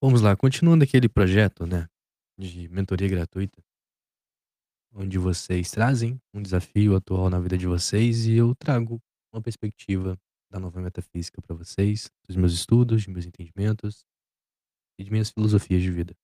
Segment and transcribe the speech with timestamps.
[0.00, 1.88] Vamos lá, continuando aquele projeto, né,
[2.38, 3.60] de mentoria gratuita,
[4.92, 9.02] onde vocês trazem um desafio atual na vida de vocês e eu trago
[9.32, 10.16] uma perspectiva
[10.48, 14.06] da nova metafísica para vocês, dos meus estudos, de meus entendimentos
[15.00, 16.16] e de minhas filosofias de vida.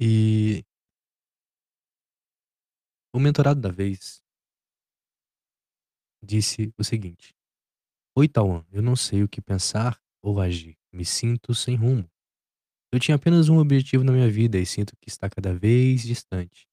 [0.00, 0.64] E
[3.12, 4.22] o mentorado da vez
[6.24, 7.34] disse o seguinte:
[8.16, 12.08] Oi, Tauan, eu não sei o que pensar ou agir, me sinto sem rumo.
[12.92, 16.66] Eu tinha apenas um objetivo na minha vida e sinto que está cada vez distante.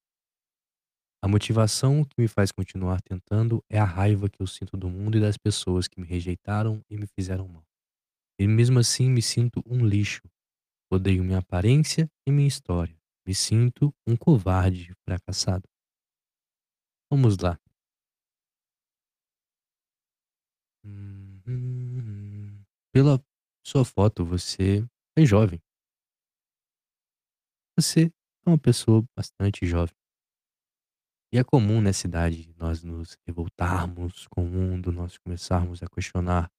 [1.24, 5.18] A motivação que me faz continuar tentando é a raiva que eu sinto do mundo
[5.18, 7.64] e das pessoas que me rejeitaram e me fizeram mal.
[8.40, 10.22] E mesmo assim me sinto um lixo.
[10.92, 12.96] Odeio minha aparência e minha história.
[13.28, 15.68] Me sinto um covarde fracassado.
[17.12, 17.60] Vamos lá.
[20.84, 23.22] Hum, Pela
[23.68, 25.62] sua foto, você é jovem.
[27.78, 28.06] Você
[28.46, 29.94] é uma pessoa bastante jovem.
[31.34, 36.50] E é comum nessa idade nós nos revoltarmos com o mundo, nós começarmos a questionar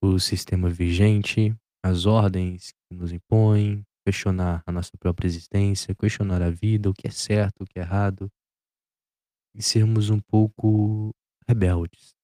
[0.00, 1.52] o sistema vigente,
[1.84, 7.08] as ordens que nos impõem, questionar a nossa própria existência, questionar a vida, o que
[7.08, 8.30] é certo, o que é errado,
[9.52, 11.12] e sermos um pouco
[11.48, 12.14] rebeldes.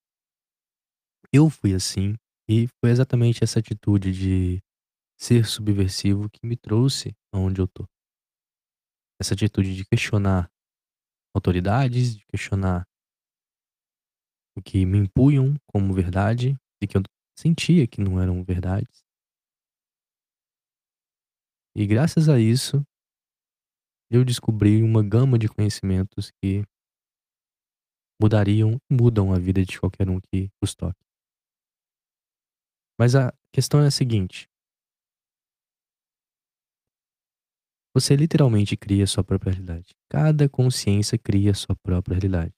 [1.32, 2.14] Eu fui assim,
[2.48, 4.62] e foi exatamente essa atitude de
[5.18, 7.84] ser subversivo que me trouxe aonde eu tô.
[9.20, 10.50] Essa atitude de questionar
[11.34, 12.84] autoridades, de questionar
[14.56, 17.02] o que me impunham como verdade e que eu
[17.36, 19.02] sentia que não eram verdades.
[21.76, 22.84] E graças a isso,
[24.10, 26.62] eu descobri uma gama de conhecimentos que
[28.20, 31.03] mudariam e mudam a vida de qualquer um que os toque.
[32.98, 34.48] Mas a questão é a seguinte:
[37.94, 39.94] você literalmente cria sua própria realidade.
[40.10, 42.52] Cada consciência cria sua própria realidade.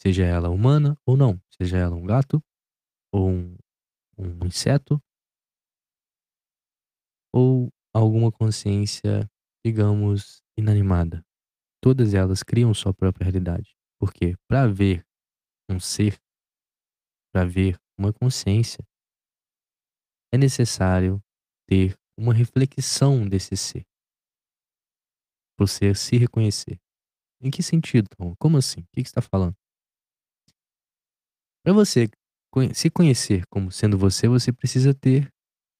[0.00, 2.42] Seja ela humana ou não, seja ela um gato
[3.12, 3.56] ou um,
[4.18, 5.00] um inseto
[7.32, 9.30] ou alguma consciência,
[9.64, 11.24] digamos, inanimada.
[11.80, 13.76] Todas elas criam sua própria realidade.
[14.00, 15.04] Porque para ver
[15.70, 16.18] um ser,
[17.32, 18.84] para ver uma consciência,
[20.34, 21.22] é necessário
[21.68, 23.84] ter uma reflexão desse ser.
[25.66, 26.78] Ser se reconhecer.
[27.40, 28.34] Em que sentido, Tom?
[28.38, 28.80] Como assim?
[28.80, 29.54] O que que você está falando?
[31.64, 32.08] Para você
[32.74, 35.32] se conhecer como sendo você, você precisa ter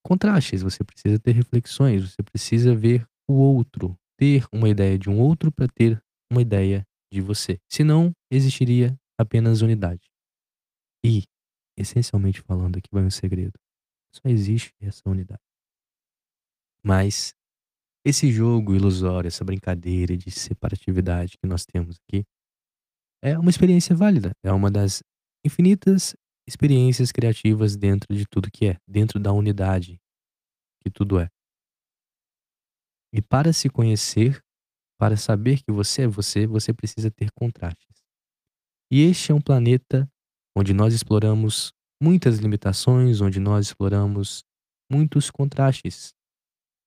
[0.02, 5.20] contrastes, você precisa ter reflexões, você precisa ver o outro, ter uma ideia de um
[5.20, 6.00] outro para ter
[6.30, 7.58] uma ideia de você.
[7.68, 10.08] Senão, existiria apenas unidade.
[11.04, 11.24] E,
[11.76, 13.63] essencialmente falando, aqui vai um segredo.
[14.14, 15.42] Só existe essa unidade.
[16.84, 17.34] Mas
[18.06, 22.24] esse jogo ilusório, essa brincadeira de separatividade que nós temos aqui,
[23.22, 25.02] é uma experiência válida, é uma das
[25.44, 26.14] infinitas
[26.46, 29.98] experiências criativas dentro de tudo que é, dentro da unidade
[30.82, 31.28] que tudo é.
[33.12, 34.42] E para se conhecer,
[34.98, 38.04] para saber que você é você, você precisa ter contrastes.
[38.92, 40.06] E este é um planeta
[40.54, 41.72] onde nós exploramos
[42.04, 44.44] muitas limitações, onde nós exploramos
[44.92, 46.12] muitos contrastes.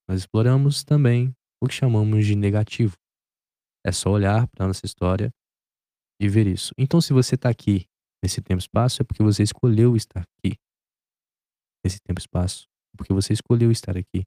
[0.07, 2.95] Nós exploramos também o que chamamos de negativo.
[3.83, 5.31] É só olhar para nossa história
[6.21, 6.71] e ver isso.
[6.77, 7.87] Então, se você está aqui
[8.23, 10.55] nesse tempo e espaço, é porque você escolheu estar aqui.
[11.83, 14.23] Nesse tempo e espaço, é porque você escolheu estar aqui.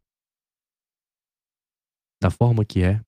[2.21, 3.01] Da forma que é,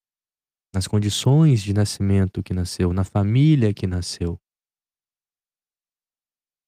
[0.73, 4.39] nas condições de nascimento que nasceu, na família que nasceu.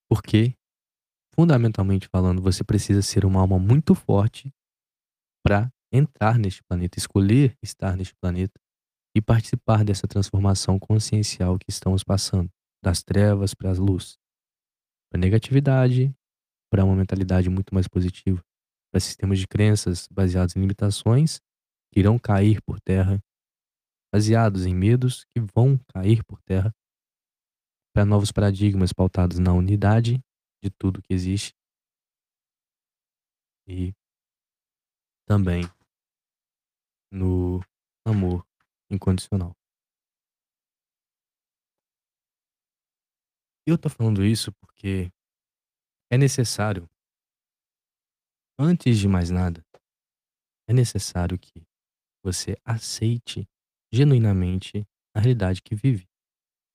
[0.09, 0.53] Porque,
[1.35, 4.53] fundamentalmente falando, você precisa ser uma alma muito forte
[5.43, 8.59] para entrar neste planeta, escolher estar neste planeta
[9.15, 12.49] e participar dessa transformação consciencial que estamos passando,
[12.83, 14.17] das trevas para as luz,
[15.09, 16.13] para negatividade,
[16.71, 18.41] para uma mentalidade muito mais positiva,
[18.91, 21.39] para sistemas de crenças baseados em limitações
[21.93, 23.21] que irão cair por terra,
[24.13, 26.73] baseados em medos que vão cair por terra,
[27.93, 30.21] para novos paradigmas pautados na unidade
[30.63, 31.53] de tudo que existe
[33.67, 33.93] e
[35.25, 35.63] também
[37.11, 37.61] no
[38.05, 38.45] amor
[38.89, 39.55] incondicional.
[43.67, 45.11] E eu tô falando isso porque
[46.11, 46.87] é necessário,
[48.59, 49.65] antes de mais nada,
[50.69, 51.63] é necessário que
[52.23, 53.47] você aceite
[53.91, 54.85] genuinamente
[55.15, 56.07] a realidade que vive.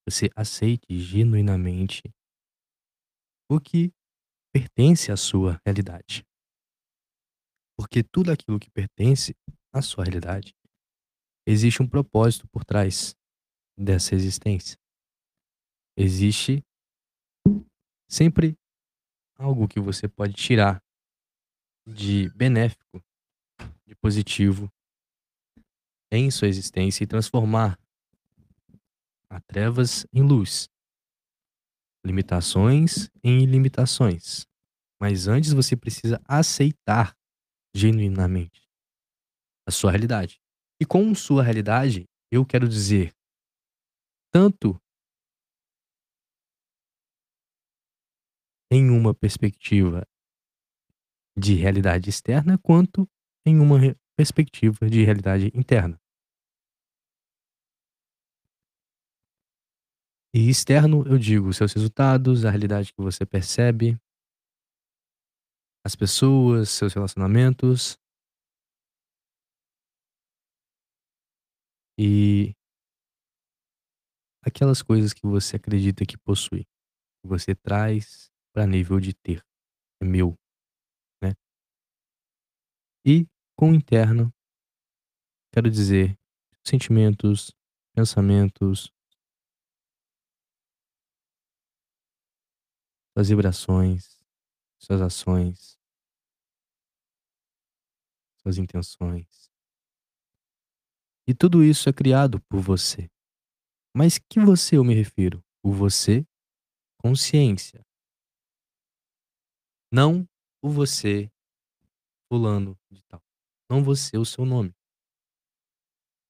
[0.09, 2.03] Você aceite genuinamente
[3.51, 3.93] o que
[4.53, 6.25] pertence à sua realidade.
[7.77, 9.35] Porque tudo aquilo que pertence
[9.73, 10.55] à sua realidade,
[11.45, 13.17] existe um propósito por trás
[13.77, 14.79] dessa existência.
[15.97, 16.65] Existe
[18.09, 18.57] sempre
[19.35, 20.81] algo que você pode tirar
[21.87, 23.03] de benéfico,
[23.85, 24.71] de positivo
[26.13, 27.77] em sua existência e transformar
[29.29, 30.69] a trevas em luz,
[32.05, 34.47] limitações em ilimitações.
[35.01, 37.17] Mas antes você precisa aceitar
[37.75, 38.69] genuinamente
[39.67, 40.41] a sua realidade.
[40.81, 43.13] E com sua realidade, eu quero dizer
[44.33, 44.81] tanto
[48.71, 50.07] em uma perspectiva
[51.37, 53.09] de realidade externa quanto
[53.47, 53.79] em uma
[54.17, 56.00] perspectiva de realidade interna.
[60.33, 64.01] E externo, eu digo seus resultados, a realidade que você percebe,
[65.85, 67.99] as pessoas, seus relacionamentos.
[71.99, 72.55] E
[74.43, 76.65] aquelas coisas que você acredita que possui,
[77.21, 79.45] que você traz para nível de ter.
[80.01, 80.39] É meu,
[81.23, 81.35] né?
[83.05, 83.27] E
[83.59, 84.33] com o interno,
[85.53, 86.17] quero dizer
[86.65, 87.53] sentimentos,
[87.95, 88.93] pensamentos,
[93.13, 94.21] suas vibrações,
[94.79, 95.79] suas ações,
[98.43, 99.51] suas intenções.
[101.27, 103.11] E tudo isso é criado por você.
[103.95, 105.45] Mas que você eu me refiro?
[105.63, 106.27] O você
[106.99, 107.85] consciência.
[109.93, 110.29] Não
[110.63, 111.31] o você
[112.29, 113.23] fulano de tal.
[113.69, 114.75] Não você o seu nome.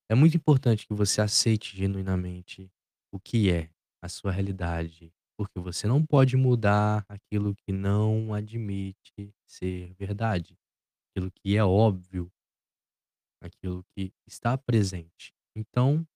[0.09, 2.71] É muito importante que você aceite genuinamente
[3.13, 3.71] o que é
[4.03, 10.55] a sua realidade, porque você não pode mudar aquilo que não admite ser verdade,
[11.11, 12.31] aquilo que é óbvio,
[13.41, 15.33] aquilo que está presente.
[15.57, 16.07] Então,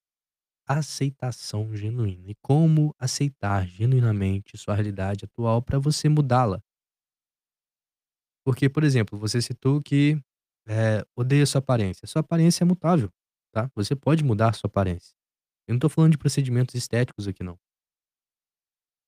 [0.69, 2.33] aceitação genuína.
[2.33, 6.63] E como aceitar genuinamente sua realidade atual para você mudá-la?
[8.45, 10.21] Porque, por exemplo, você citou que
[10.69, 12.07] eh, odeia sua aparência.
[12.07, 13.09] Sua aparência é mutável,
[13.55, 13.71] tá?
[13.75, 15.15] Você pode mudar sua aparência.
[15.67, 17.59] Eu não tô falando de procedimentos estéticos aqui, não.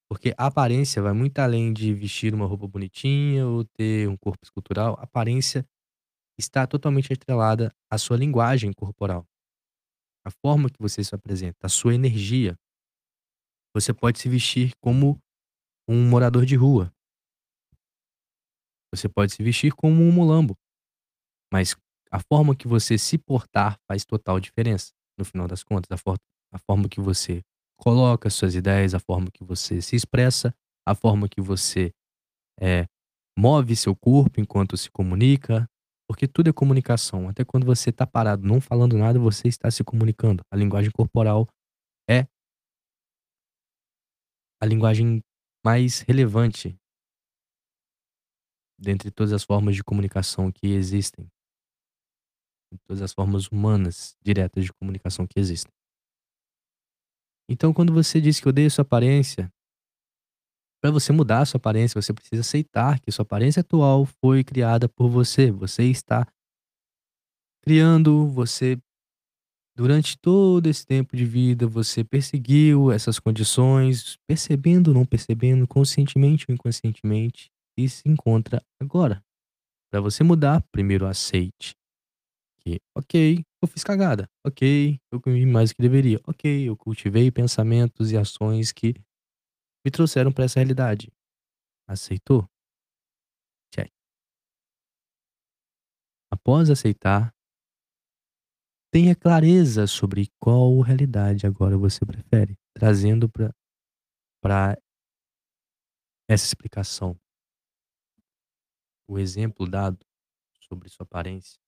[0.08, 4.38] Porque a aparência vai muito além de vestir uma roupa bonitinha ou ter um corpo
[4.44, 4.94] escultural.
[4.99, 5.67] A aparência
[6.38, 9.26] está totalmente atrelada à sua linguagem corporal,
[10.25, 12.56] a forma que você se apresenta, a sua energia.
[13.75, 15.19] Você pode se vestir como
[15.88, 16.93] um morador de rua.
[18.94, 20.56] Você pode se vestir como um mulambo.
[21.53, 21.76] Mas
[22.11, 25.91] a forma que você se portar faz total diferença, no final das contas.
[25.91, 26.17] A, for
[26.53, 27.43] a forma que você
[27.76, 30.55] coloca suas ideias, a forma que você se expressa,
[30.87, 31.93] a forma que você
[32.61, 32.87] é,
[33.38, 35.69] move seu corpo enquanto se comunica,
[36.08, 37.28] porque tudo é comunicação.
[37.28, 40.43] Até quando você está parado, não falando nada, você está se comunicando.
[40.50, 41.46] A linguagem corporal
[42.08, 42.26] é
[44.61, 45.22] a linguagem
[45.64, 46.79] mais relevante
[48.79, 51.26] dentre todas as formas de comunicação que existem.
[52.87, 55.72] Todas as formas humanas diretas de comunicação que existem.
[57.48, 59.52] Então, quando você diz que odeia sua aparência,
[60.82, 64.88] para você mudar a sua aparência, você precisa aceitar que sua aparência atual foi criada
[64.88, 65.50] por você.
[65.50, 66.26] Você está
[67.62, 68.79] criando, você
[69.76, 76.46] durante todo esse tempo de vida, você perseguiu essas condições, percebendo ou não percebendo, conscientemente
[76.48, 79.22] ou inconscientemente, e se encontra agora.
[79.91, 81.76] Para você mudar, primeiro aceite
[82.58, 84.31] que, ok, eu fiz cagada.
[84.44, 86.20] Ok, eu comi mais do que deveria.
[86.27, 88.94] Ok, eu cultivei pensamentos e ações que
[89.85, 91.13] me trouxeram para essa realidade.
[91.89, 92.49] Aceitou?
[93.75, 93.91] Check.
[96.31, 97.35] Após aceitar,
[98.93, 103.29] tenha clareza sobre qual realidade agora você prefere, trazendo
[104.41, 104.79] para
[106.29, 107.19] essa explicação
[109.08, 110.05] o exemplo dado
[110.61, 111.61] sobre sua aparência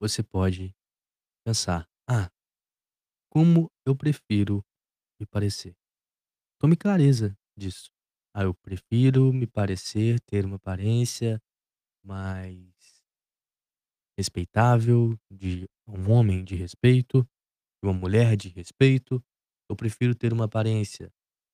[0.00, 0.74] você pode
[1.44, 2.30] pensar: "Ah,
[3.30, 4.64] como eu prefiro
[5.20, 5.76] me parecer?".
[6.60, 7.90] Tome clareza disso.
[8.34, 11.40] "Ah, eu prefiro me parecer, ter uma aparência
[12.04, 12.72] mais
[14.18, 17.22] respeitável, de um homem de respeito,
[17.82, 19.22] de uma mulher de respeito.
[19.70, 21.10] Eu prefiro ter uma aparência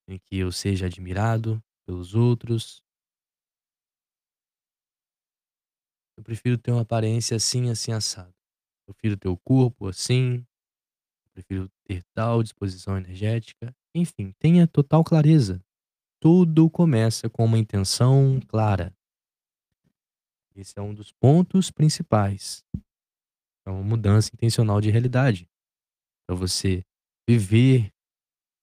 [0.08, 2.82] em que eu seja admirado pelos outros".
[6.16, 8.35] Eu prefiro ter uma aparência assim, assim, assado.
[8.87, 10.47] Eu prefiro ter o corpo assim.
[11.33, 13.75] Prefiro ter tal disposição energética.
[13.95, 15.62] Enfim, tenha total clareza.
[16.21, 18.95] Tudo começa com uma intenção clara.
[20.54, 22.64] Esse é um dos pontos principais.
[23.66, 25.49] É uma mudança intencional de realidade.
[26.26, 26.85] Para você
[27.28, 27.92] viver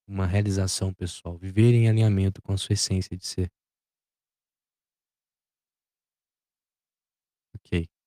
[0.07, 3.51] uma realização pessoal, viver em alinhamento com a sua essência de ser.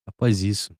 [0.06, 0.76] Após isso,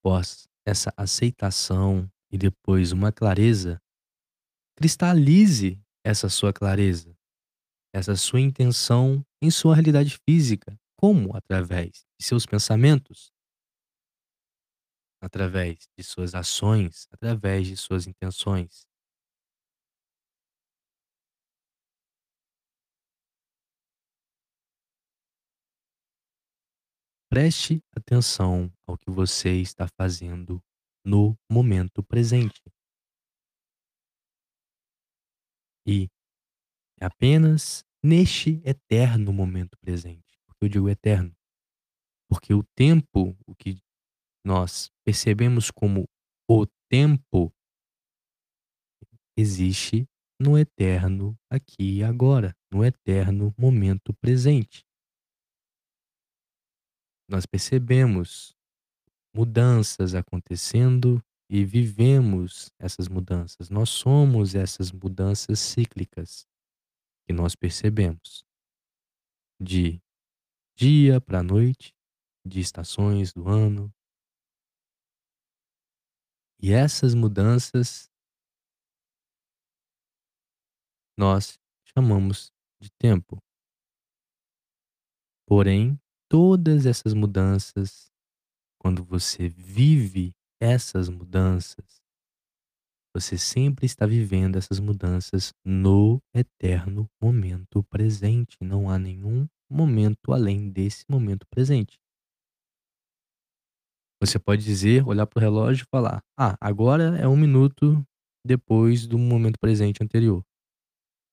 [0.00, 3.80] após essa aceitação e depois uma clareza,
[4.76, 7.16] cristalize essa sua clareza,
[7.94, 10.78] essa sua intenção em sua realidade física.
[10.96, 11.34] Como?
[11.36, 13.32] Através de seus pensamentos,
[15.20, 18.89] através de suas ações, através de suas intenções.
[27.32, 30.60] Preste atenção ao que você está fazendo
[31.06, 32.60] no momento presente.
[35.86, 36.08] E
[37.00, 40.40] é apenas neste eterno momento presente.
[40.44, 41.32] Por que eu digo eterno?
[42.28, 43.80] Porque o tempo, o que
[44.44, 46.08] nós percebemos como
[46.50, 47.54] o tempo,
[49.38, 50.04] existe
[50.40, 54.84] no eterno aqui e agora, no eterno momento presente.
[57.30, 58.56] Nós percebemos
[59.32, 63.70] mudanças acontecendo e vivemos essas mudanças.
[63.70, 66.44] Nós somos essas mudanças cíclicas
[67.24, 68.44] que nós percebemos
[69.62, 70.02] de
[70.74, 71.94] dia para noite,
[72.44, 73.94] de estações do ano.
[76.60, 78.10] E essas mudanças
[81.16, 83.38] nós chamamos de tempo.
[85.46, 85.96] Porém,
[86.30, 88.08] todas essas mudanças
[88.80, 92.00] quando você vive essas mudanças,
[93.14, 98.56] você sempre está vivendo essas mudanças no eterno momento presente.
[98.62, 101.98] Não há nenhum momento além desse momento presente.
[104.22, 108.02] Você pode dizer, olhar para o relógio e falar: Ah, agora é um minuto
[108.46, 110.42] depois do momento presente anterior.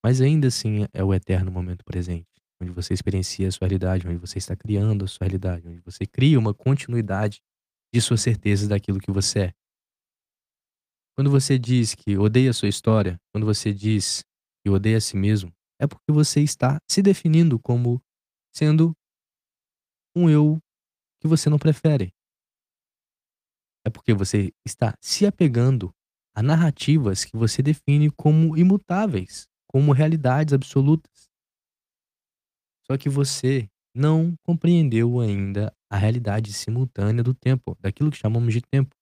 [0.04, 4.18] Mas ainda assim é o eterno momento presente onde você experiencia a sua realidade, onde
[4.18, 7.42] você está criando a sua realidade, onde você cria uma continuidade
[7.94, 9.54] de suas certezas daquilo que você é.
[11.16, 14.24] Quando você diz que odeia a sua história, quando você diz
[14.64, 18.02] que odeia a si mesmo, é porque você está se definindo como
[18.56, 18.94] sendo
[20.16, 20.60] um eu
[21.20, 22.14] que você não prefere.
[23.86, 25.94] É porque você está se apegando
[26.36, 31.28] a narrativas que você define como imutáveis, como realidades absolutas.
[32.90, 38.62] Só que você não compreendeu ainda a realidade simultânea do tempo, daquilo que chamamos de
[38.62, 38.96] tempo.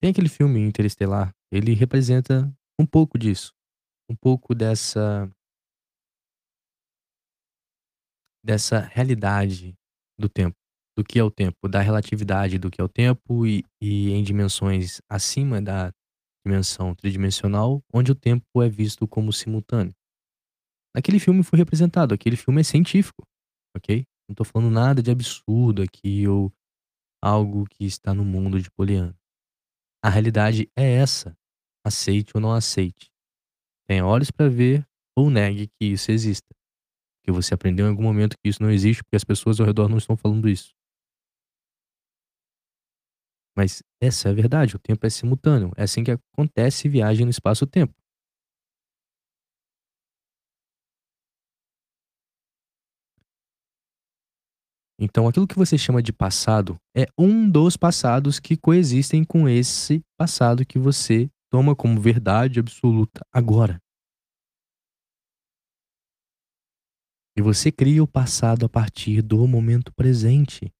[0.00, 3.52] Tem aquele filme Interestelar, ele representa um pouco disso,
[4.10, 5.30] um pouco dessa
[8.42, 9.74] dessa realidade
[10.18, 10.56] do tempo,
[10.96, 14.22] do que é o tempo, da relatividade do que é o tempo e, e em
[14.22, 15.92] dimensões acima da
[16.44, 19.94] dimensão tridimensional, onde o tempo é visto como simultâneo.
[20.94, 23.22] Naquele filme foi representado, aquele filme é científico,
[23.76, 24.04] ok?
[24.28, 26.52] Não tô falando nada de absurdo aqui ou
[27.22, 29.14] algo que está no mundo de Poliana.
[30.02, 31.36] A realidade é essa.
[31.84, 33.10] Aceite ou não aceite.
[33.88, 36.48] Tenha olhos para ver ou negue que isso exista.
[37.24, 39.88] Que você aprendeu em algum momento que isso não existe porque as pessoas ao redor
[39.88, 40.72] não estão falando isso.
[43.56, 45.72] Mas essa é a verdade, o tempo é simultâneo.
[45.76, 47.94] É assim que acontece viagem no espaço-tempo.
[55.02, 60.02] Então, aquilo que você chama de passado é um dos passados que coexistem com esse
[60.14, 63.80] passado que você toma como verdade absoluta agora.
[67.34, 70.70] E você cria o passado a partir do momento presente.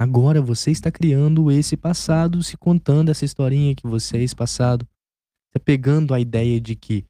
[0.00, 4.88] Agora você está criando esse passado, se contando essa historinha que você é esse passado.
[5.50, 7.04] Você pegando a ideia de que,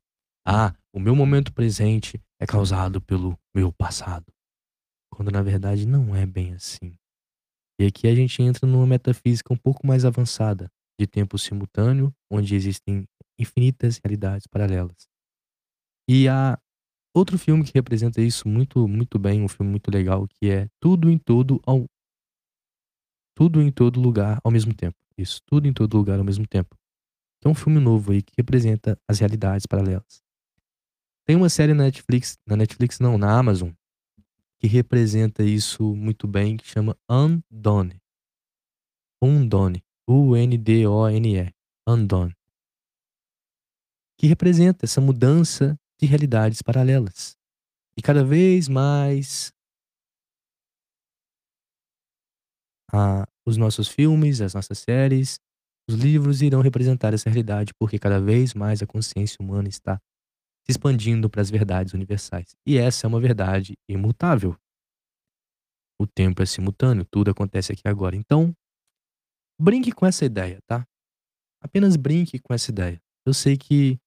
[0.45, 4.27] ah, o meu momento presente é causado pelo meu passado
[5.13, 6.97] quando na verdade não é bem assim.
[7.79, 12.55] E aqui a gente entra numa metafísica um pouco mais avançada, de tempo simultâneo, onde
[12.55, 13.07] existem
[13.39, 15.09] infinitas realidades paralelas.
[16.09, 16.59] E há
[17.15, 21.11] outro filme que representa isso muito, muito bem, um filme muito legal, que é Tudo
[21.11, 21.87] em Todo ao
[23.35, 24.97] Tudo em todo lugar ao mesmo tempo.
[25.17, 26.77] Isso, tudo em todo lugar ao mesmo tempo.
[27.45, 30.23] é um filme novo aí que representa as realidades paralelas.
[31.27, 33.71] Tem uma série na Netflix, na Netflix não, na Amazon,
[34.63, 38.01] que representa isso muito bem, que chama Undone.
[39.21, 39.83] Undone.
[40.09, 41.53] U-N-D-O-N-E.
[41.89, 42.33] Undone.
[44.17, 47.37] Que representa essa mudança de realidades paralelas.
[47.97, 49.53] E cada vez mais
[52.93, 55.41] ah, os nossos filmes, as nossas séries,
[55.89, 60.01] os livros irão representar essa realidade, porque cada vez mais a consciência humana está
[60.65, 62.55] se expandindo para as verdades universais.
[62.67, 64.57] E essa é uma verdade imutável.
[66.01, 68.17] O tempo é simultâneo, tudo acontece aqui agora.
[68.17, 68.55] Então,
[69.61, 70.87] brinque com essa ideia, tá?
[71.61, 73.01] Apenas brinque com essa ideia.
[73.25, 73.99] Eu sei que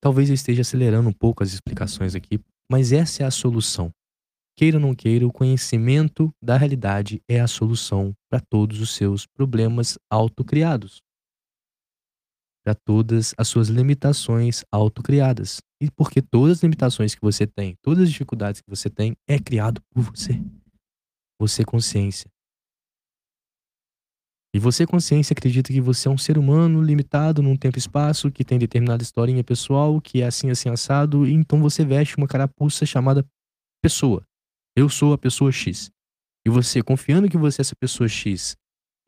[0.00, 3.92] talvez eu esteja acelerando um pouco as explicações aqui, mas essa é a solução.
[4.56, 9.26] Queira ou não queira, o conhecimento da realidade é a solução para todos os seus
[9.26, 11.02] problemas autocriados.
[12.64, 15.60] Para todas as suas limitações autocriadas.
[15.80, 19.38] E porque todas as limitações que você tem, todas as dificuldades que você tem, é
[19.38, 20.40] criado por você.
[21.40, 22.30] Você consciência.
[24.52, 28.32] E você consciência acredita que você é um ser humano limitado num tempo e espaço,
[28.32, 32.26] que tem determinada historinha pessoal, que é assim, assim, assado, e então você veste uma
[32.26, 33.24] carapuça chamada
[33.80, 34.24] pessoa.
[34.76, 35.90] Eu sou a pessoa X.
[36.44, 38.56] E você, confiando que você é essa pessoa X,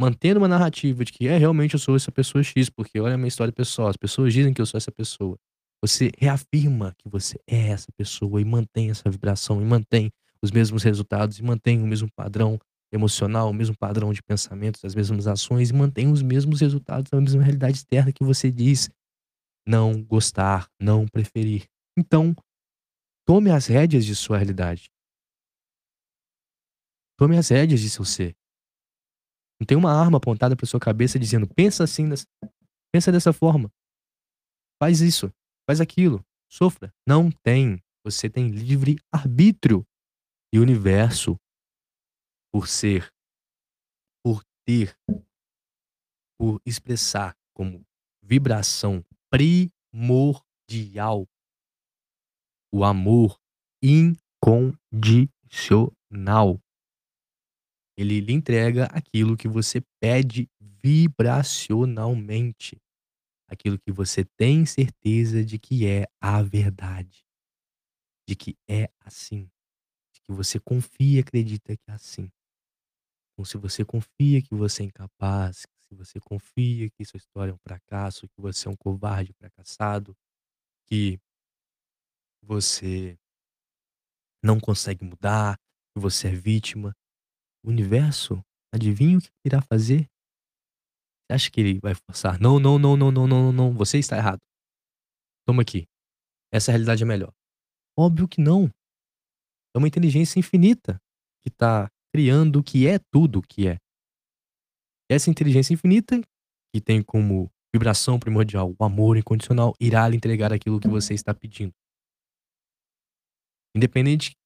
[0.02, 3.16] mantendo uma narrativa de que é realmente eu sou essa pessoa X, porque olha a
[3.16, 5.38] minha história pessoal, as pessoas dizem que eu sou essa pessoa.
[5.80, 10.10] Você reafirma que você é essa pessoa e mantém essa vibração e mantém
[10.42, 12.58] os mesmos resultados e mantém o mesmo padrão
[12.92, 17.20] emocional, o mesmo padrão de pensamentos, as mesmas ações e mantém os mesmos resultados, a
[17.20, 18.90] mesma realidade externa que você diz
[19.64, 21.66] não gostar, não preferir.
[21.96, 22.34] Então,
[23.24, 24.90] tome as rédeas de sua realidade.
[27.16, 28.34] Tome as rédeas de seu ser.
[29.62, 32.08] Não tem uma arma apontada para sua cabeça dizendo: pensa assim,
[32.92, 33.70] pensa dessa forma.
[34.82, 35.32] Faz isso,
[35.64, 36.92] faz aquilo, sofra.
[37.06, 37.80] Não tem.
[38.04, 39.86] Você tem livre arbítrio.
[40.52, 41.38] E o universo,
[42.52, 43.08] por ser,
[44.20, 44.98] por ter,
[46.36, 47.86] por expressar como
[48.20, 51.24] vibração primordial
[52.72, 53.38] o amor
[53.80, 56.60] incondicional.
[57.96, 62.80] Ele lhe entrega aquilo que você pede vibracionalmente.
[63.48, 67.24] Aquilo que você tem certeza de que é a verdade.
[68.26, 69.50] De que é assim.
[70.14, 72.30] De que você confia e acredita que é assim.
[73.32, 77.54] Então, se você confia que você é incapaz, se você confia que sua história é
[77.54, 80.16] um fracasso, que você é um covarde fracassado,
[80.86, 81.20] que
[82.42, 83.18] você
[84.42, 85.56] não consegue mudar,
[85.94, 86.94] que você é vítima,
[87.64, 90.08] o universo, adivinha o que irá fazer?
[91.24, 92.40] Você acha que ele vai forçar?
[92.40, 94.40] Não, não, não, não, não, não, não, você está errado.
[95.46, 95.86] Toma aqui.
[96.52, 97.32] Essa realidade é melhor.
[97.96, 98.70] Óbvio que não.
[99.74, 101.00] É uma inteligência infinita
[101.42, 103.78] que está criando o que é tudo o que é.
[105.10, 106.20] Essa inteligência infinita,
[106.74, 111.34] que tem como vibração primordial o amor incondicional, irá lhe entregar aquilo que você está
[111.34, 111.72] pedindo.
[113.74, 114.36] Independente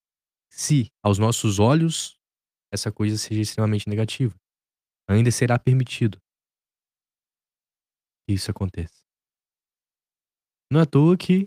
[0.50, 2.15] se, aos nossos olhos,
[2.72, 4.34] essa coisa seja extremamente negativa.
[5.08, 6.18] Ainda será permitido
[8.26, 9.04] que isso aconteça.
[10.70, 11.46] Não é à toa que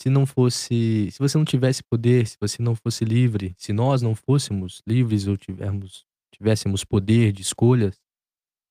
[0.00, 4.00] se não fosse, se você não tivesse poder, se você não fosse livre, se nós
[4.00, 8.00] não fôssemos livres ou tivermos, tivéssemos poder de escolhas,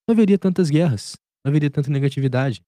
[0.08, 2.64] não haveria tantas guerras, não haveria tanta negatividade.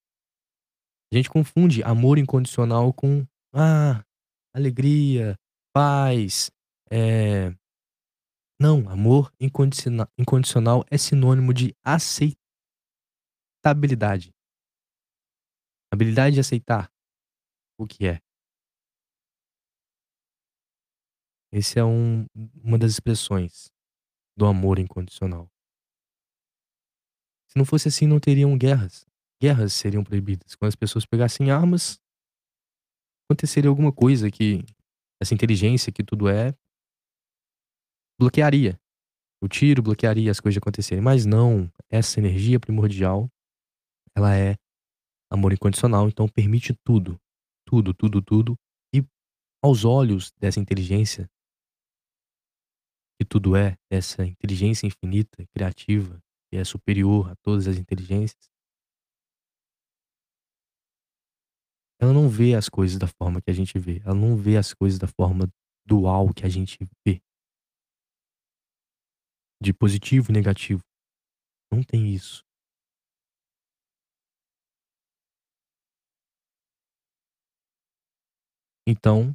[1.12, 4.04] A gente confunde amor incondicional com ah,
[4.54, 5.36] alegria,
[5.74, 6.52] paz,
[6.92, 7.56] é...
[8.62, 14.34] Não, amor incondicional, incondicional é sinônimo de aceitabilidade.
[15.92, 16.92] Habilidade de aceitar
[17.78, 18.20] o que é.
[21.52, 22.28] Esse é um,
[22.64, 23.72] uma das expressões
[24.38, 25.50] do amor incondicional.
[27.48, 29.06] Se não fosse assim, não teriam guerras.
[29.42, 30.56] Guerras seriam proibidas.
[30.56, 32.00] Quando as pessoas pegassem armas,
[33.26, 34.64] aconteceria alguma coisa que
[35.20, 36.56] essa inteligência que tudo é
[38.20, 38.80] bloquearia.
[39.42, 41.02] O tiro bloquearia as coisas de acontecerem.
[41.02, 43.32] Mas não, essa energia primordial,
[44.14, 44.58] ela é
[45.32, 47.18] amor incondicional, então permite tudo.
[47.66, 48.60] Tudo, tudo, tudo.
[48.94, 49.02] E
[49.64, 51.30] aos olhos dessa inteligência,
[53.18, 58.50] que tudo é, dessa inteligência infinita, criativa, que é superior a todas as inteligências,
[62.02, 64.02] ela não vê as coisas da forma que a gente vê.
[64.04, 65.50] Ela não vê as coisas da forma
[65.86, 67.22] dual que a gente vê
[69.62, 70.82] de positivo e negativo.
[71.72, 72.44] Não tem isso.
[78.88, 79.34] Então,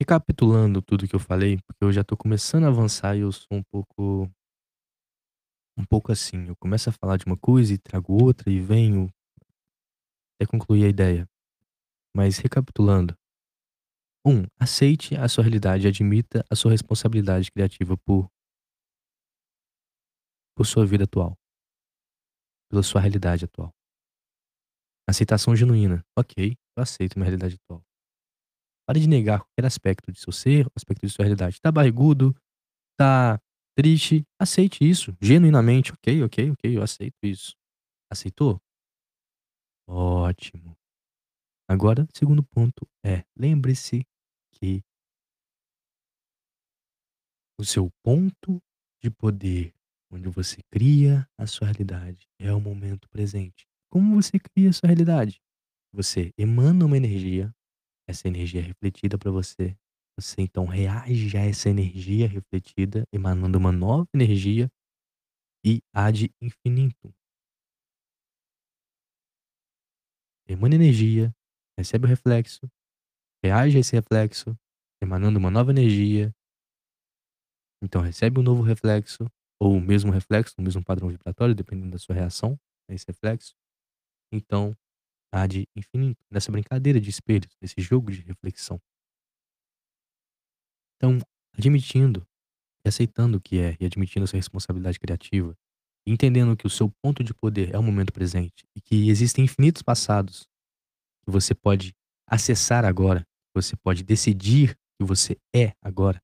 [0.00, 3.48] recapitulando tudo que eu falei, porque eu já tô começando a avançar e eu sou
[3.52, 4.30] um pouco
[5.78, 9.10] um pouco assim, eu começo a falar de uma coisa e trago outra e venho
[10.34, 11.28] até concluir a ideia.
[12.16, 13.16] Mas recapitulando,
[14.26, 18.28] Um, aceite a sua realidade e admita a sua responsabilidade criativa por
[20.58, 21.38] por sua vida atual,
[22.68, 23.72] pela sua realidade atual.
[25.08, 26.04] Aceitação genuína.
[26.18, 27.80] Ok, eu aceito minha realidade atual.
[28.84, 31.60] Pare de negar qualquer aspecto de seu ser, aspecto de sua realidade.
[31.60, 32.34] Tá barrigudo,
[32.98, 33.40] tá
[33.76, 35.92] triste, aceite isso, genuinamente.
[35.92, 37.54] Ok, ok, ok, eu aceito isso.
[38.10, 38.60] Aceitou?
[39.86, 40.76] Ótimo.
[41.70, 44.04] Agora, segundo ponto é, lembre-se
[44.54, 44.82] que
[47.56, 48.60] o seu ponto
[49.00, 49.72] de poder,
[50.10, 53.66] onde você cria a sua realidade, é o momento presente.
[53.90, 55.40] Como você cria a sua realidade?
[55.92, 57.52] Você emana uma energia,
[58.08, 59.76] essa energia é refletida para você.
[60.18, 64.68] Você então reage a essa energia refletida, emanando uma nova energia
[65.64, 67.12] e ad infinitum.
[70.48, 71.32] Emana energia,
[71.78, 72.60] recebe o reflexo,
[73.44, 74.56] reage a esse reflexo,
[75.00, 76.34] emanando uma nova energia.
[77.82, 81.98] Então recebe um novo reflexo, ou o mesmo reflexo, o mesmo padrão vibratório, dependendo da
[81.98, 83.54] sua reação a esse reflexo.
[84.32, 84.76] Então,
[85.32, 88.80] ad infinito, nessa brincadeira de espelhos, nesse jogo de reflexão.
[90.96, 91.18] Então,
[91.56, 92.26] admitindo
[92.84, 95.56] e aceitando o que é, e admitindo essa responsabilidade criativa,
[96.06, 99.82] entendendo que o seu ponto de poder é o momento presente e que existem infinitos
[99.82, 100.48] passados
[101.24, 101.94] que você pode
[102.26, 106.20] acessar agora, que você pode decidir que você é agora.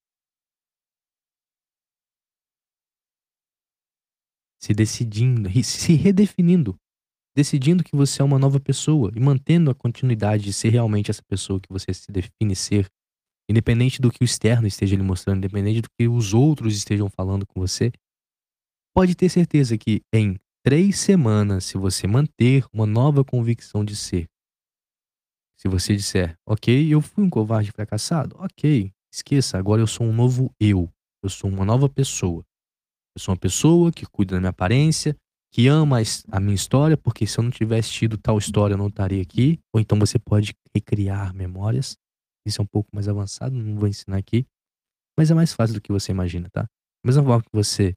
[4.65, 6.75] Se decidindo, se redefinindo,
[7.37, 11.23] decidindo que você é uma nova pessoa e mantendo a continuidade de ser realmente essa
[11.23, 12.89] pessoa que você se define ser,
[13.47, 17.45] independente do que o externo esteja lhe mostrando, independente do que os outros estejam falando
[17.47, 17.93] com você,
[18.95, 24.31] pode ter certeza que em três semanas, se você manter uma nova convicção de ser,
[25.59, 30.13] se você disser, ok, eu fui um covarde fracassado, ok, esqueça, agora eu sou um
[30.15, 30.91] novo eu.
[31.23, 32.43] Eu sou uma nova pessoa.
[33.17, 35.17] Eu sou uma pessoa que cuida da minha aparência,
[35.53, 35.99] que ama
[36.33, 39.61] a minha história, porque se eu não tivesse tido tal história, eu não estaria aqui.
[39.73, 41.97] Ou então você pode recriar memórias.
[42.45, 44.45] Isso é um pouco mais avançado, não vou ensinar aqui.
[45.17, 46.67] Mas é mais fácil do que você imagina, tá?
[47.07, 47.95] Mesma forma que você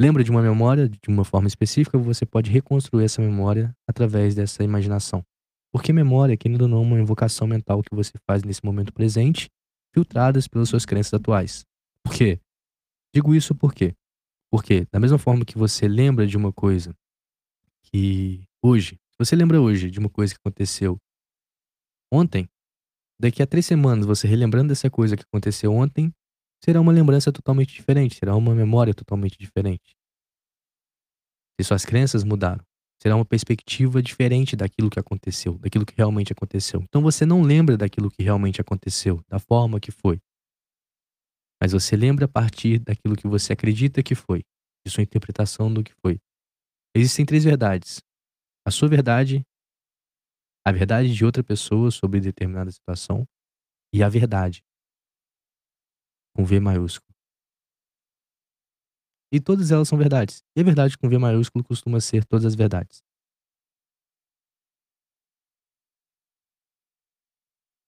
[0.00, 4.64] lembra de uma memória de uma forma específica, você pode reconstruir essa memória através dessa
[4.64, 5.22] imaginação.
[5.72, 9.48] Porque memória, querendo ou não, é uma invocação mental que você faz nesse momento presente,
[9.94, 11.64] filtradas pelas suas crenças atuais.
[12.02, 12.40] Por quê?
[13.14, 13.94] Digo isso por quê?
[14.50, 16.94] Porque, da mesma forma que você lembra de uma coisa
[17.82, 20.98] que hoje, você lembra hoje de uma coisa que aconteceu
[22.12, 22.48] ontem,
[23.20, 26.12] daqui a três semanas, você relembrando dessa coisa que aconteceu ontem,
[26.64, 29.96] será uma lembrança totalmente diferente, será uma memória totalmente diferente.
[31.58, 32.64] Se suas crenças mudaram,
[33.02, 36.82] será uma perspectiva diferente daquilo que aconteceu, daquilo que realmente aconteceu.
[36.82, 40.20] Então você não lembra daquilo que realmente aconteceu, da forma que foi.
[41.62, 44.42] Mas você lembra a partir daquilo que você acredita que foi,
[44.86, 46.18] de sua interpretação do que foi.
[46.96, 48.00] Existem três verdades:
[48.66, 49.44] a sua verdade,
[50.66, 53.26] a verdade de outra pessoa sobre determinada situação
[53.94, 54.62] e a verdade,
[56.34, 57.12] com V maiúsculo.
[59.32, 60.42] E todas elas são verdades.
[60.56, 63.02] E a verdade com V maiúsculo costuma ser todas as verdades.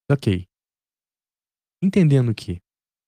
[0.08, 0.28] Ok.
[1.82, 2.60] Entendendo que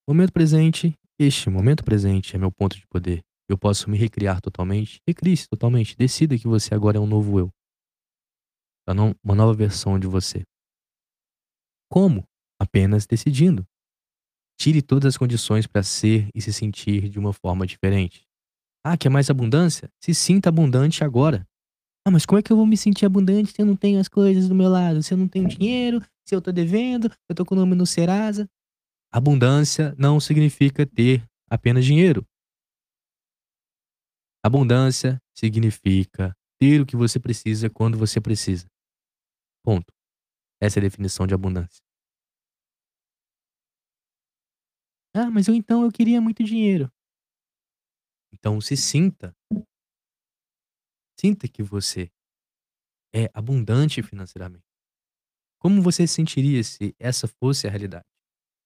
[0.08, 3.22] momento presente, este momento presente é meu ponto de poder.
[3.48, 5.00] Eu posso me recriar totalmente.
[5.06, 5.96] Recrie-se totalmente.
[5.96, 7.50] Decida que você agora é um novo eu.
[9.22, 10.42] Uma nova versão de você.
[11.90, 12.24] Como?
[12.60, 13.66] Apenas decidindo.
[14.58, 18.22] Tire todas as condições para ser e se sentir de uma forma diferente.
[18.84, 19.90] Ah, quer mais abundância?
[20.02, 21.46] Se sinta abundante agora.
[22.06, 24.08] Ah, mas como é que eu vou me sentir abundante se eu não tenho as
[24.08, 25.02] coisas do meu lado?
[25.02, 27.86] Se eu não tenho dinheiro, se eu tô devendo, eu tô com o nome no
[27.86, 28.48] Serasa?
[29.12, 32.24] Abundância não significa ter apenas dinheiro.
[34.40, 38.66] Abundância significa ter o que você precisa quando você precisa.
[39.64, 39.92] Ponto.
[40.62, 41.82] Essa é a definição de abundância.
[45.12, 46.88] Ah, mas eu então eu queria muito dinheiro.
[48.32, 49.34] Então se sinta.
[51.18, 52.10] Sinta que você
[53.12, 54.64] é abundante financeiramente.
[55.58, 58.09] Como você se sentiria se essa fosse a realidade?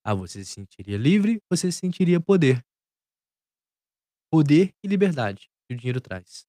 [0.05, 2.65] Ah, você se sentiria livre, você se sentiria poder.
[4.31, 6.47] Poder e liberdade que o dinheiro traz.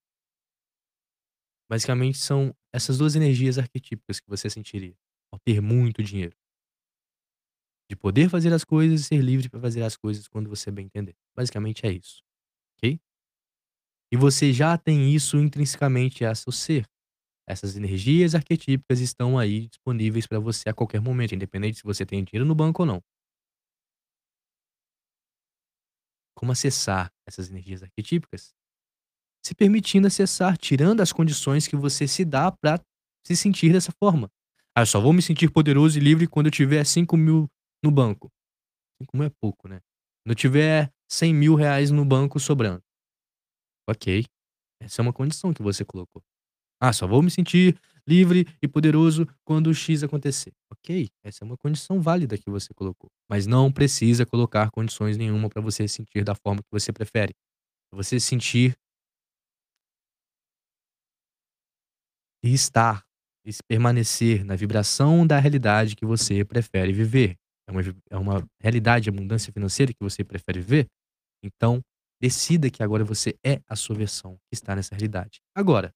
[1.68, 4.94] Basicamente são essas duas energias arquetípicas que você sentiria
[5.32, 6.36] ao ter muito dinheiro.
[7.90, 10.86] De poder fazer as coisas e ser livre para fazer as coisas quando você bem
[10.86, 11.14] entender.
[11.36, 12.20] Basicamente é isso.
[12.78, 13.00] Ok?
[14.12, 16.86] E você já tem isso intrinsecamente a seu ser.
[17.48, 22.24] Essas energias arquetípicas estão aí disponíveis para você a qualquer momento, independente se você tem
[22.24, 23.02] dinheiro no banco ou não.
[26.36, 28.52] Como acessar essas energias arquetípicas?
[29.44, 32.80] Se permitindo acessar, tirando as condições que você se dá para
[33.26, 34.28] se sentir dessa forma.
[34.76, 37.48] "Ah, eu só vou me sentir poderoso e livre quando eu tiver 5.000
[37.84, 38.30] no banco".
[39.00, 39.80] 5.000 é pouco, né.
[40.24, 42.82] Quando eu tiver R$100.000 no banco sobrando.
[43.88, 44.24] Ok,
[44.80, 46.22] essa é uma condição que você colocou.
[46.80, 50.52] "Ah, só vou me sentir livre e poderoso quando X acontecer".
[50.72, 55.48] Ok, essa é uma condição válida que você colocou, mas não precisa colocar condições nenhuma
[55.48, 57.34] para você sentir da forma que você prefere.
[57.92, 58.76] Você sentir
[62.42, 63.04] e estar,
[63.44, 67.36] e permanecer na vibração da realidade que você prefere viver.
[67.68, 70.86] É uma é uma realidade de abundância financeira que você prefere viver?
[71.44, 71.82] Então,
[72.22, 75.40] decida que agora você é a sua versão que está nessa realidade.
[75.56, 75.92] Agora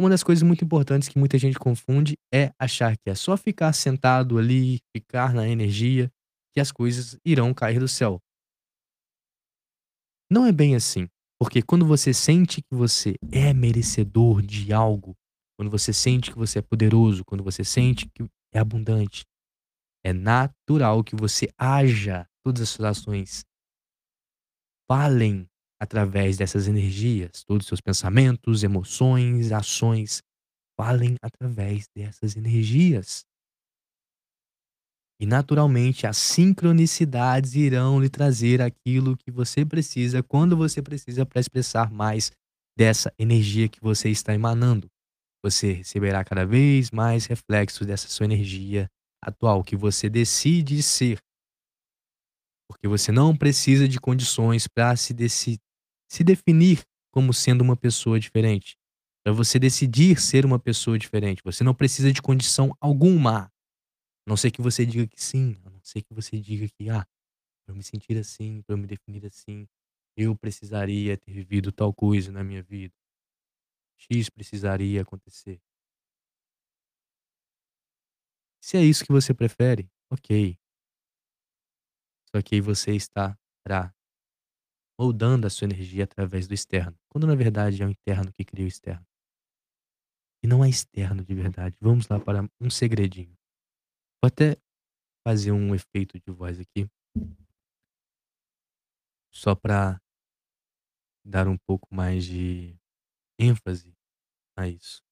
[0.00, 3.72] uma das coisas muito importantes que muita gente confunde é achar que é só ficar
[3.74, 6.10] sentado ali, ficar na energia,
[6.54, 8.18] que as coisas irão cair do céu.
[10.32, 11.06] Não é bem assim,
[11.38, 15.14] porque quando você sente que você é merecedor de algo,
[15.58, 19.26] quando você sente que você é poderoso, quando você sente que é abundante,
[20.02, 23.44] é natural que você haja, todas as suas ações
[24.90, 25.46] falem
[25.80, 30.22] através dessas energias, todos os seus pensamentos, emoções, ações,
[30.78, 33.24] falem através dessas energias.
[35.18, 41.40] E naturalmente as sincronicidades irão lhe trazer aquilo que você precisa, quando você precisa para
[41.40, 42.30] expressar mais
[42.76, 44.88] dessa energia que você está emanando.
[45.42, 48.86] Você receberá cada vez mais reflexos dessa sua energia
[49.22, 51.18] atual que você decide ser.
[52.68, 55.58] Porque você não precisa de condições para se deci
[56.10, 58.76] se definir como sendo uma pessoa diferente.
[59.24, 63.44] Para você decidir ser uma pessoa diferente, você não precisa de condição alguma.
[63.46, 63.50] A
[64.30, 67.06] não ser que você diga que sim, a não ser que você diga que: "Ah,
[67.66, 69.66] pra eu me sentir assim, pra eu me definir assim,
[70.16, 72.92] eu precisaria ter vivido tal coisa na minha vida.
[73.98, 75.60] X precisaria acontecer".
[78.62, 80.56] Se é isso que você prefere, ok.
[82.34, 83.92] Só que aí você estará
[85.00, 88.66] moldando a sua energia através do externo, quando na verdade é o interno que cria
[88.66, 89.06] o externo.
[90.44, 91.74] E não é externo de verdade.
[91.80, 93.34] Vamos lá para um segredinho.
[94.22, 94.58] Vou até
[95.26, 96.86] fazer um efeito de voz aqui.
[99.32, 99.98] Só para
[101.24, 102.76] dar um pouco mais de
[103.38, 103.96] ênfase
[104.54, 105.02] a isso.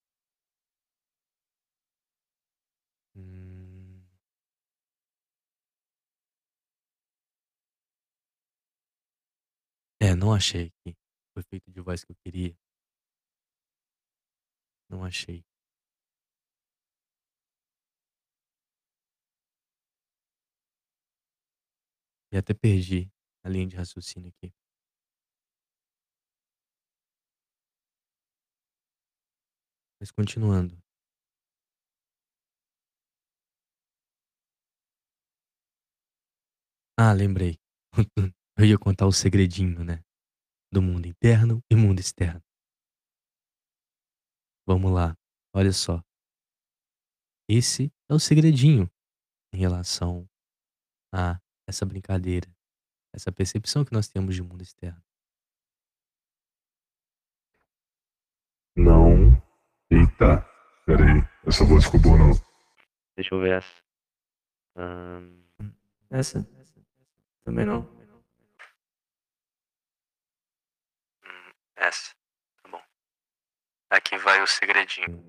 [10.00, 10.96] É, não achei aqui
[11.36, 12.56] o efeito de voz que eu queria.
[14.90, 15.44] Não achei.
[22.32, 23.10] E até perdi
[23.44, 24.52] a linha de raciocínio aqui.
[30.00, 30.78] Mas continuando.
[36.96, 37.58] Ah, lembrei.
[38.60, 40.02] Eu ia contar o segredinho, né,
[40.72, 42.42] do mundo interno e mundo externo.
[44.66, 45.16] Vamos lá,
[45.54, 46.02] olha só.
[47.48, 48.90] Esse é o segredinho
[49.54, 50.28] em relação
[51.14, 52.50] a essa brincadeira,
[53.14, 55.00] essa percepção que nós temos de mundo externo.
[58.76, 59.40] Não.
[59.88, 60.44] Eita,
[60.80, 62.32] espera aí, essa voz ficou boa não.
[63.14, 63.82] Deixa eu ver essa.
[64.76, 65.32] Hã,
[66.10, 66.42] essa?
[67.44, 67.97] Também não.
[71.78, 72.14] Essa,
[72.62, 72.82] tá bom.
[73.90, 75.24] Aqui vai o segredinho.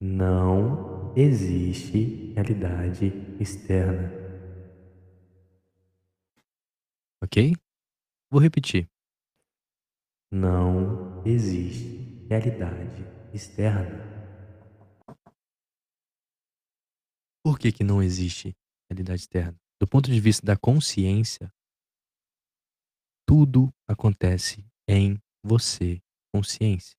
[0.00, 3.06] Não existe realidade
[3.38, 4.10] externa.
[7.22, 7.54] Ok?
[8.30, 8.88] Vou repetir.
[10.30, 13.04] Não existe realidade
[13.34, 14.08] externa.
[17.42, 18.56] Por que que não existe
[18.88, 19.56] realidade externa?
[19.78, 21.52] Do ponto de vista da consciência
[23.30, 26.02] tudo acontece em você,
[26.34, 26.96] consciência.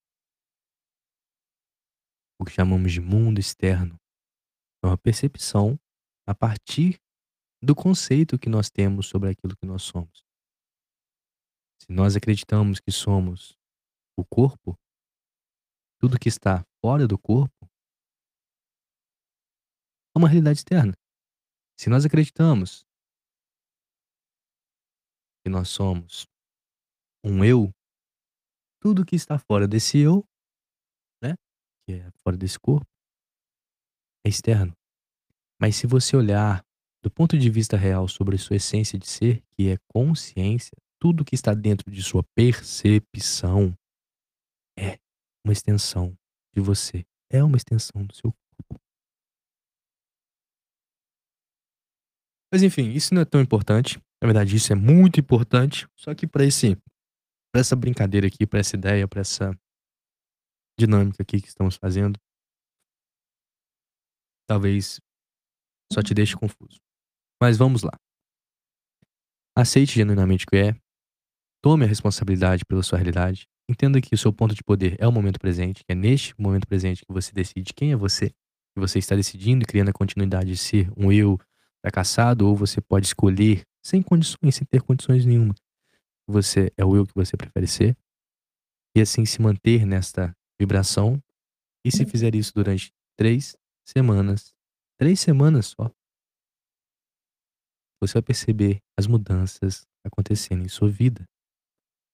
[2.40, 4.00] O que chamamos de mundo externo
[4.82, 5.78] é uma percepção
[6.26, 7.02] a partir
[7.62, 10.24] do conceito que nós temos sobre aquilo que nós somos.
[11.82, 13.60] Se nós acreditamos que somos
[14.18, 14.80] o corpo,
[16.00, 17.70] tudo que está fora do corpo
[20.16, 20.94] é uma realidade externa.
[21.78, 22.86] Se nós acreditamos
[25.44, 26.26] que nós somos
[27.24, 27.72] um eu,
[28.82, 30.26] tudo que está fora desse eu
[31.86, 32.88] que é fora desse corpo,
[34.26, 34.74] é externo.
[35.60, 36.64] Mas se você olhar
[37.04, 41.36] do ponto de vista real sobre sua essência de ser, que é consciência, tudo que
[41.36, 43.76] está dentro de sua percepção
[44.78, 45.00] é
[45.44, 46.16] uma extensão
[46.56, 48.82] de você, é uma extensão do seu corpo.
[52.52, 54.00] Mas enfim, isso não é tão importante.
[54.22, 55.88] Na verdade, isso é muito importante.
[55.96, 56.76] Só que para esse,
[57.52, 59.52] para essa brincadeira aqui, para essa ideia, para essa
[60.80, 62.20] dinâmica aqui que estamos fazendo,
[64.48, 65.00] talvez
[65.92, 66.80] só te deixe confuso.
[67.42, 67.92] Mas vamos lá.
[69.58, 70.76] Aceite genuinamente o que é.
[71.64, 73.48] Tome a responsabilidade pela sua realidade.
[73.70, 76.68] Entenda que o seu ponto de poder é o momento presente, que é neste momento
[76.68, 80.50] presente que você decide quem é você, que você está decidindo e criando a continuidade
[80.50, 81.38] de ser um eu
[81.82, 85.56] fracassado, ou você pode escolher sem condições, sem ter condições nenhuma.
[86.28, 87.98] Você é o eu que você prefere ser.
[88.96, 91.22] E assim se manter nesta vibração.
[91.84, 94.54] E se fizer isso durante três semanas,
[94.98, 95.92] três semanas só,
[98.00, 101.28] você vai perceber as mudanças acontecendo em sua vida.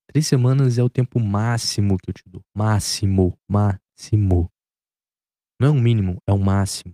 [0.07, 2.41] Três semanas é o tempo máximo que eu te dou.
[2.55, 4.49] Máximo, máximo.
[5.59, 6.93] Não é um mínimo, é o um máximo.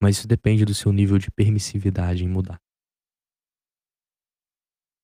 [0.00, 2.60] Mas isso depende do seu nível de permissividade em mudar.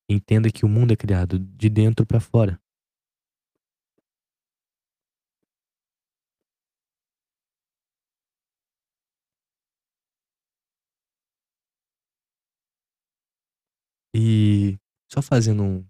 [0.08, 2.60] Entenda que o mundo é criado de dentro para fora.
[14.14, 14.78] E
[15.10, 15.86] só fazendo um,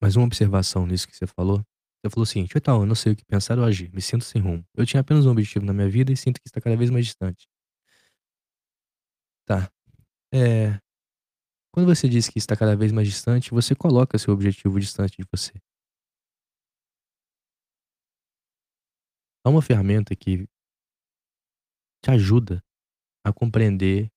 [0.00, 1.58] mais uma observação nisso que você falou.
[2.04, 4.24] Você falou o seguinte: então, eu não sei o que pensar ou agir, me sinto
[4.24, 4.64] sem rumo.
[4.76, 7.06] Eu tinha apenas um objetivo na minha vida e sinto que está cada vez mais
[7.06, 7.46] distante.
[9.46, 9.70] Tá.
[10.32, 10.80] É.
[11.78, 15.24] Quando você diz que está cada vez mais distante, você coloca seu objetivo distante de
[15.32, 15.52] você.
[19.46, 20.48] Há uma ferramenta que
[22.02, 22.60] te ajuda
[23.24, 24.10] a compreender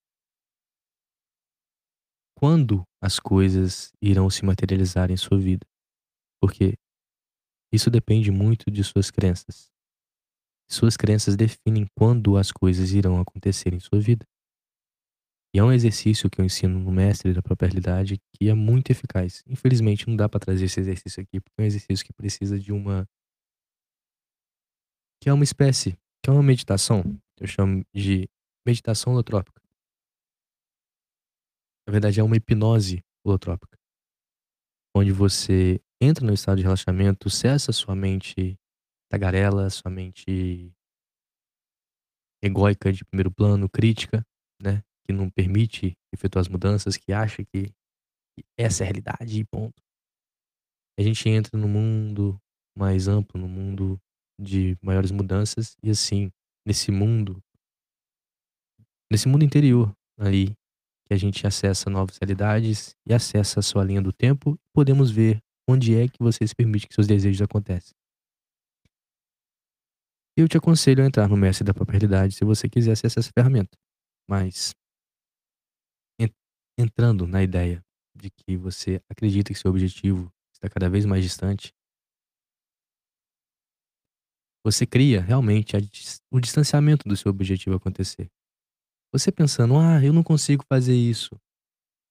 [2.36, 5.68] quando as coisas irão se materializar em sua vida.
[6.42, 6.74] Porque
[7.72, 9.70] isso depende muito de suas crenças.
[10.68, 14.26] Suas crenças definem quando as coisas irão acontecer em sua vida.
[15.54, 18.90] E é um exercício que eu ensino no mestre da própria realidade que é muito
[18.90, 19.44] eficaz.
[19.46, 22.72] Infelizmente não dá para trazer esse exercício aqui, porque é um exercício que precisa de
[22.72, 23.08] uma
[25.22, 25.92] que é uma espécie,
[26.24, 27.04] que é uma meditação,
[27.40, 28.28] eu chamo de
[28.66, 29.62] meditação holotrópica.
[31.88, 33.78] Na verdade é uma hipnose holotrópica,
[34.96, 38.58] onde você entra no estado de relaxamento, cessa sua mente
[39.10, 40.74] tagarela, sua mente
[42.44, 44.26] egóica de primeiro plano, crítica,
[44.62, 44.84] né?
[45.12, 47.70] Que não permite efetuar as mudanças, que acha que,
[48.58, 49.84] essa é a realidade e ponto.
[50.98, 52.40] A gente entra no mundo
[52.78, 54.00] mais amplo, no mundo
[54.40, 56.32] de maiores mudanças e assim,
[56.66, 57.44] nesse mundo,
[59.12, 60.54] nesse mundo interior ali,
[61.06, 65.40] que a gente acessa novas realidades e acessa a sua linha do tempo, podemos ver
[65.70, 67.94] onde é que você se permite que seus desejos aconteçam.
[70.38, 73.32] Eu te aconselho a entrar no mestre da própria realidade se você quiser acessar essa
[73.38, 73.78] ferramenta.
[74.30, 74.74] Mas
[76.78, 77.84] entrando na ideia
[78.16, 81.74] de que você acredita que seu objetivo está cada vez mais distante,
[84.64, 85.76] você cria realmente
[86.32, 88.30] o distanciamento do seu objetivo acontecer.
[89.12, 91.36] Você pensando, ah, eu não consigo fazer isso.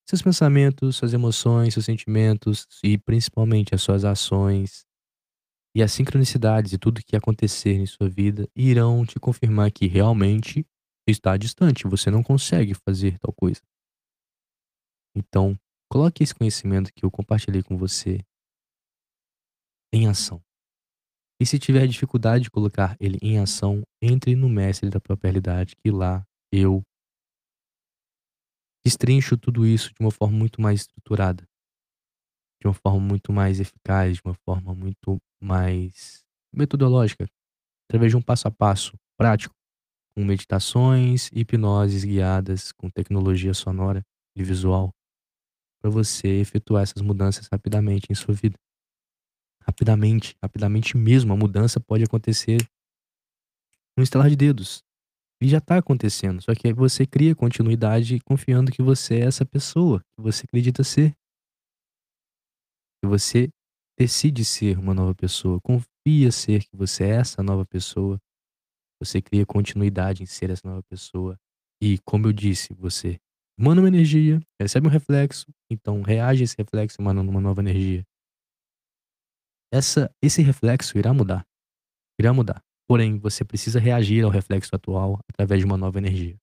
[0.09, 4.85] Seus pensamentos, suas emoções, seus sentimentos e principalmente as suas ações
[5.75, 10.67] e as sincronicidades e tudo que acontecer em sua vida irão te confirmar que realmente
[11.07, 13.61] está distante, você não consegue fazer tal coisa.
[15.15, 15.59] Então,
[15.91, 18.21] coloque esse conhecimento que eu compartilhei com você
[19.93, 20.41] em ação.
[21.41, 25.75] E se tiver dificuldade de colocar ele em ação, entre no mestre da própria realidade,
[25.77, 26.83] que lá eu
[28.85, 31.45] destrincho tudo isso de uma forma muito mais estruturada,
[32.61, 37.27] de uma forma muito mais eficaz, de uma forma muito mais metodológica,
[37.89, 39.55] através de um passo a passo prático,
[40.15, 44.03] com meditações hipnoses guiadas com tecnologia sonora
[44.37, 44.93] e visual,
[45.81, 48.57] para você efetuar essas mudanças rapidamente em sua vida.
[49.67, 52.59] Rapidamente, rapidamente mesmo, a mudança pode acontecer
[53.97, 54.83] no estalar de dedos.
[55.43, 60.01] E já tá acontecendo, só que você cria continuidade confiando que você é essa pessoa
[60.01, 61.17] que você acredita ser.
[63.03, 63.49] Que você
[63.99, 68.21] decide ser uma nova pessoa, confia ser que você é essa nova pessoa.
[69.01, 71.39] Você cria continuidade em ser essa nova pessoa.
[71.83, 73.19] E, como eu disse, você
[73.61, 78.03] manda uma energia, recebe um reflexo, então reage esse reflexo mandando uma nova energia.
[79.73, 81.47] Essa, esse reflexo irá mudar.
[82.19, 82.65] irá mudar.
[82.89, 86.37] Porém, você precisa reagir ao reflexo atual através de uma nova energia.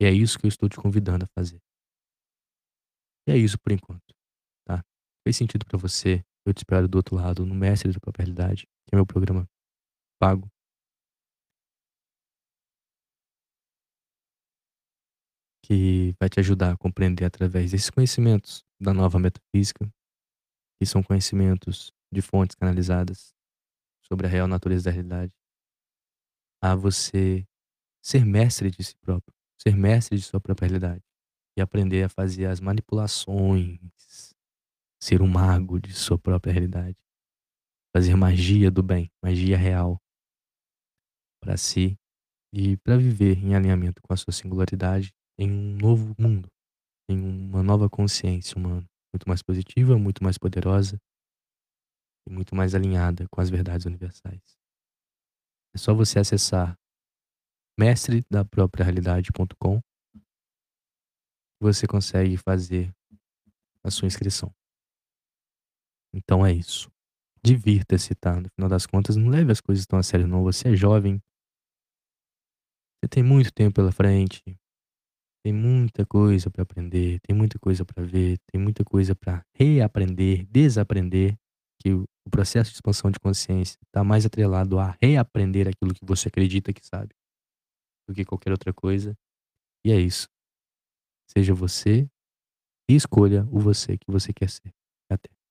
[0.00, 1.60] E é isso que eu estou te convidando a fazer.
[3.26, 4.14] E é isso por enquanto,
[4.66, 4.84] tá?
[5.26, 6.22] Fez sentido para você?
[6.46, 9.48] Eu te espero do outro lado, no Mestre da Própria Realidade, que é meu programa
[10.20, 10.51] pago.
[15.64, 19.88] Que vai te ajudar a compreender através desses conhecimentos da nova metafísica,
[20.78, 23.32] que são conhecimentos de fontes canalizadas
[24.02, 25.32] sobre a real natureza da realidade,
[26.60, 27.46] a você
[28.02, 31.02] ser mestre de si próprio, ser mestre de sua própria realidade
[31.56, 34.34] e aprender a fazer as manipulações,
[35.00, 36.96] ser um mago de sua própria realidade,
[37.94, 40.00] fazer magia do bem, magia real
[41.40, 41.98] para si
[42.52, 45.12] e para viver em alinhamento com a sua singularidade
[45.42, 46.48] em um novo mundo,
[47.10, 50.96] em uma nova consciência humana, muito mais positiva, muito mais poderosa
[52.28, 54.56] e muito mais alinhada com as verdades universais.
[55.74, 56.78] É só você acessar
[57.76, 59.80] mestre da própria realidade.com
[61.60, 62.92] você consegue fazer
[63.84, 64.52] a sua inscrição.
[66.12, 66.90] Então é isso.
[67.44, 68.40] Divirta-se, tá?
[68.40, 70.42] No final das contas, não leve as coisas tão a sério, não.
[70.42, 71.20] Você é jovem.
[72.98, 74.42] Você tem muito tempo pela frente.
[75.44, 80.46] Tem muita coisa para aprender, tem muita coisa para ver, tem muita coisa para reaprender,
[80.46, 81.36] desaprender,
[81.80, 86.28] que o processo de expansão de consciência está mais atrelado a reaprender aquilo que você
[86.28, 87.12] acredita que sabe,
[88.08, 89.16] do que qualquer outra coisa.
[89.84, 90.28] E é isso.
[91.28, 92.08] Seja você
[92.88, 94.72] e escolha o você que você quer ser.
[95.10, 95.41] Até.